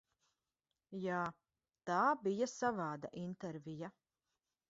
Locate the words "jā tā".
1.01-1.99